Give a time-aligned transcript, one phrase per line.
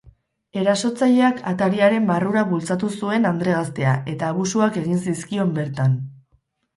[0.59, 5.95] Erasotzaileak atariaren barrura bultzatu zuen andre gaztea, eta abusuak egin zizkion bertan.